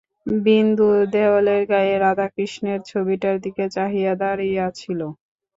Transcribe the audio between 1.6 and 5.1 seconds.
গাঁয়ে রাধাকৃষ্ণের ছবিটার দিকে চাহিয়া দাড়াইয়া ছিল।